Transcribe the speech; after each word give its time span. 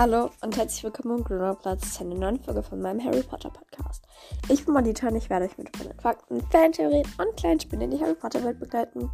Hallo 0.00 0.30
und 0.40 0.56
herzlich 0.56 0.82
willkommen 0.82 1.18
im 1.18 1.24
Grüner 1.24 1.54
Platz 1.54 1.92
zu 1.92 2.04
einer 2.04 2.14
neuen 2.14 2.42
Folge 2.42 2.62
von 2.62 2.80
meinem 2.80 3.04
Harry 3.04 3.22
Potter 3.22 3.50
Podcast. 3.50 4.02
Ich 4.48 4.64
bin 4.64 4.72
Monita 4.72 5.08
und 5.08 5.16
ich 5.16 5.28
werde 5.28 5.44
euch 5.44 5.58
mit 5.58 5.68
spannenden 5.68 6.00
Fakten, 6.00 6.40
Fantheorien 6.50 7.06
und 7.18 7.36
kleinen 7.36 7.60
Spinnen 7.60 7.82
in 7.82 7.98
die 7.98 8.02
Harry 8.02 8.14
Potter 8.14 8.42
Welt 8.42 8.58
begleiten. 8.58 9.10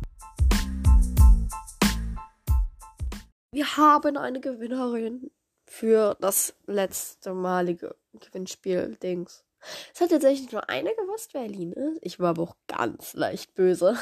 Wir 3.51 3.76
haben 3.76 4.17
eine 4.17 4.38
Gewinnerin 4.38 5.33
für 5.64 6.17
das 6.21 6.54
letzte 6.69 7.34
malige 7.34 7.96
Gewinnspiel-Dings. 8.12 9.44
Es 9.92 10.00
hat 10.00 10.10
tatsächlich 10.10 10.53
nur 10.53 10.71
eine 10.71 10.94
gewusst, 10.94 11.34
wer 11.34 11.40
Aline 11.40 11.74
ist. 11.74 11.98
Ich 12.03 12.21
war 12.21 12.30
aber 12.30 12.42
auch 12.42 12.56
ganz 12.68 13.14
leicht 13.14 13.54
böse. 13.54 13.96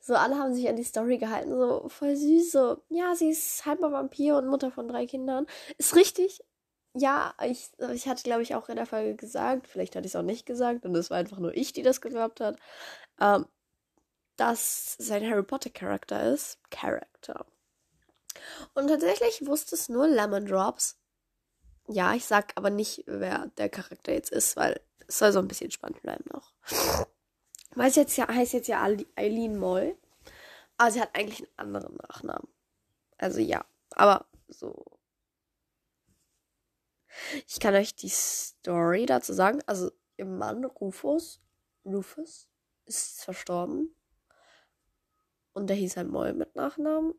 So, 0.00 0.14
alle 0.14 0.36
haben 0.36 0.54
sich 0.54 0.68
an 0.68 0.76
die 0.76 0.84
Story 0.84 1.18
gehalten, 1.18 1.50
so 1.50 1.88
voll 1.88 2.16
süß, 2.16 2.52
so, 2.52 2.82
ja, 2.88 3.14
sie 3.14 3.30
ist 3.30 3.64
halber 3.66 3.92
Vampir 3.92 4.36
und 4.36 4.48
Mutter 4.48 4.70
von 4.70 4.88
drei 4.88 5.06
Kindern. 5.06 5.46
Ist 5.78 5.96
richtig. 5.96 6.42
Ja, 6.94 7.34
ich, 7.42 7.70
ich 7.92 8.08
hatte, 8.08 8.22
glaube 8.22 8.42
ich, 8.42 8.54
auch 8.54 8.68
in 8.68 8.76
der 8.76 8.86
Folge 8.86 9.16
gesagt, 9.16 9.68
vielleicht 9.68 9.94
hatte 9.96 10.06
ich 10.06 10.12
es 10.12 10.16
auch 10.16 10.22
nicht 10.22 10.46
gesagt, 10.46 10.86
und 10.86 10.94
es 10.96 11.10
war 11.10 11.18
einfach 11.18 11.38
nur 11.38 11.54
ich, 11.54 11.72
die 11.72 11.82
das 11.82 12.00
geglaubt 12.00 12.40
hat, 12.40 12.58
ähm, 13.20 13.46
dass 14.36 14.96
sein 14.98 15.28
Harry 15.28 15.42
Potter 15.42 15.70
Charakter 15.70 16.32
ist. 16.32 16.58
Character. 16.70 17.46
Und 18.74 18.88
tatsächlich 18.88 19.46
wusste 19.46 19.74
es 19.74 19.88
nur 19.88 20.08
Lemon 20.08 20.46
Drops. 20.46 20.98
Ja, 21.88 22.14
ich 22.14 22.26
sag 22.26 22.52
aber 22.56 22.70
nicht, 22.70 23.04
wer 23.06 23.46
der 23.58 23.68
Charakter 23.68 24.12
jetzt 24.12 24.30
ist, 24.32 24.56
weil 24.56 24.80
es 25.06 25.18
soll 25.18 25.32
so 25.32 25.38
ein 25.38 25.48
bisschen 25.48 25.70
spannend 25.70 26.02
bleiben 26.02 26.24
noch. 26.32 26.52
Weil 27.76 27.92
jetzt 27.92 28.16
ja, 28.16 28.26
heißt 28.26 28.54
jetzt 28.54 28.68
ja 28.68 28.82
Eileen 28.82 29.58
Moll. 29.58 29.96
Aber 30.78 30.90
sie 30.90 31.00
hat 31.00 31.14
eigentlich 31.14 31.40
einen 31.40 31.74
anderen 31.74 31.96
Nachnamen. 31.96 32.48
Also 33.18 33.40
ja, 33.40 33.64
aber 33.90 34.26
so. 34.48 34.98
Ich 37.46 37.60
kann 37.60 37.74
euch 37.74 37.94
die 37.94 38.08
Story 38.08 39.04
dazu 39.06 39.32
sagen. 39.34 39.62
Also 39.66 39.90
ihr 40.16 40.24
Mann 40.24 40.64
Rufus, 40.64 41.40
Rufus 41.84 42.48
ist 42.86 43.22
verstorben. 43.22 43.94
Und 45.52 45.68
der 45.68 45.76
hieß 45.76 45.98
halt 45.98 46.08
Moll 46.08 46.32
mit 46.32 46.56
Nachnamen. 46.56 47.14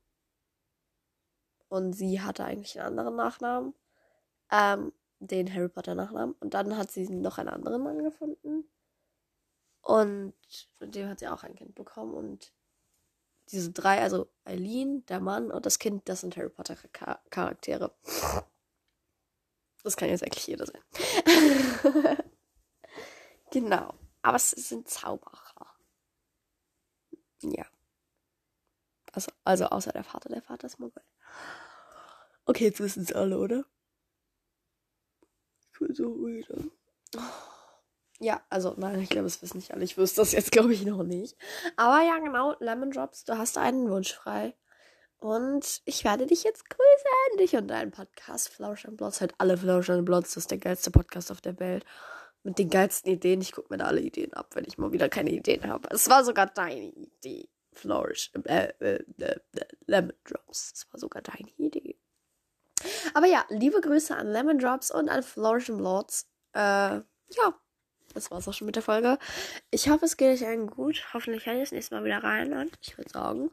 Und 1.70 1.94
sie 1.94 2.22
hatte 2.22 2.46
eigentlich 2.46 2.80
einen 2.80 3.00
anderen 3.00 3.16
Nachnamen. 3.16 3.74
Ähm, 4.52 4.92
den 5.20 5.54
Harry 5.54 5.70
Potter 5.70 5.94
Nachnamen. 5.94 6.36
Und 6.40 6.56
dann 6.56 6.78
hat 6.78 6.92
sie 6.92 7.08
noch 7.10 7.38
einen 7.38 7.50
anderen 7.50 7.84
Mann 7.84 8.04
gefunden. 8.04 8.68
Und 9.88 10.34
mit 10.80 10.96
dem 10.96 11.08
hat 11.08 11.20
sie 11.20 11.30
auch 11.30 11.44
ein 11.44 11.56
Kind 11.56 11.74
bekommen. 11.74 12.14
Und 12.14 12.52
diese 13.52 13.72
drei, 13.72 14.02
also 14.02 14.30
Eileen, 14.44 15.06
der 15.06 15.22
Mann 15.22 15.50
und 15.50 15.66
das 15.66 15.80
Kind, 15.80 16.10
das 16.10 16.20
sind 16.20 16.36
Harry 16.36 16.50
Potter 16.50 16.76
Charaktere. 17.30 17.96
Das 19.84 19.96
kann 19.96 20.10
jetzt 20.10 20.24
eigentlich 20.24 20.46
jeder 20.46 20.66
sein. 20.66 20.82
genau. 23.52 23.94
Aber 24.24 24.36
es 24.36 24.52
sind 24.52 24.90
Zauberer. 24.90 25.74
Ja. 27.42 27.66
Also, 29.14 29.32
also 29.46 29.68
außer 29.68 29.94
der 29.94 30.04
Vater. 30.04 30.28
Der 30.28 30.42
Vater 30.42 30.68
ist 30.68 30.80
Mogul. 30.80 31.02
Okay, 32.44 32.66
jetzt 32.66 32.82
wissen 32.82 33.04
es 33.04 33.14
alle, 33.14 33.40
oder? 33.40 33.64
Ich 35.72 35.80
bin 35.80 35.96
so 35.96 36.10
müde. 36.10 36.72
Ja, 38.20 38.42
also 38.50 38.74
nein, 38.78 39.00
ich 39.00 39.10
glaube, 39.10 39.28
es 39.28 39.42
wissen 39.42 39.58
nicht 39.58 39.74
alle. 39.74 39.84
Ich 39.84 39.98
wüsste 39.98 40.22
das 40.22 40.32
jetzt, 40.32 40.52
glaube 40.52 40.74
ich, 40.74 40.86
noch 40.86 41.04
nicht. 41.04 41.38
Aber 41.76 42.02
ja, 42.02 42.18
genau, 42.20 42.56
Lemon 42.60 42.92
Drops, 42.92 43.26
du 43.26 43.38
hast 43.38 43.58
einen 43.58 43.90
Wunsch 43.90 44.14
frei. 44.14 44.56
Und 45.20 45.82
ich 45.86 46.04
werde 46.04 46.28
dich 46.28 46.44
jetzt 46.44 46.70
grüßen, 46.70 47.38
dich 47.40 47.56
und 47.56 47.68
deinen 47.68 47.92
Podcast 47.92 48.50
Flausch 48.50 48.86
and 48.86 48.98
Blots. 48.98 49.22
Halt 49.22 49.34
alle 49.38 49.58
Flausch 49.58 49.90
and 49.90 50.06
Blots, 50.06 50.34
das 50.34 50.44
ist 50.44 50.52
der 50.52 50.60
geilste 50.60 50.92
Podcast 50.92 51.32
auf 51.32 51.42
der 51.42 51.60
Welt. 51.60 51.86
Mit 52.44 52.60
den 52.60 52.70
geilsten 52.70 53.12
Ideen. 53.12 53.42
Ich 53.42 53.52
gucke 53.52 53.74
mir 53.74 53.78
da 53.78 53.86
alle 53.86 54.02
Ideen 54.02 54.34
ab, 54.34 54.52
wenn 54.54 54.66
ich 54.66 54.78
mal 54.78 54.92
wieder 54.92 55.10
keine 55.10 55.32
Ideen 55.32 55.68
habe. 55.68 55.90
Es 55.92 56.10
war 56.10 56.24
sogar 56.24 56.48
deine 56.48 56.92
Idee. 56.92 57.50
Flourish, 57.74 58.32
äh, 58.46 58.74
äh, 58.80 59.04
äh, 59.20 59.40
Lemon 59.86 60.14
Drops. 60.24 60.72
Es 60.74 60.88
war 60.92 61.00
sogar 61.00 61.22
deine 61.22 61.50
Idee. 61.58 62.00
Aber 63.14 63.28
ja, 63.28 63.46
liebe 63.50 63.82
Grüße 63.82 64.16
an 64.16 64.28
Lemon 64.28 64.60
Drops 64.60 64.92
und 64.92 65.10
an 65.10 65.24
Flourish 65.24 65.70
and 65.70 65.80
Blots. 65.80 66.28
Äh, 66.54 66.60
ja, 66.60 67.54
das 68.18 68.32
war's 68.32 68.48
auch 68.48 68.54
schon 68.54 68.66
mit 68.66 68.76
der 68.76 68.84
Folge. 68.84 69.18
Ich 69.72 69.90
hoffe, 69.90 70.06
es 70.06 70.18
geht 70.18 70.30
euch 70.30 70.46
allen 70.46 70.68
gut. 70.68 71.06
Hoffentlich 71.14 71.46
kann 71.46 71.56
ich 71.56 71.64
das 71.64 71.72
nächste 71.72 71.96
Mal 71.96 72.04
wieder 72.04 72.24
rein. 72.24 72.54
Und 72.54 72.72
ich 72.82 72.98
würde 72.98 73.10
sagen, 73.10 73.50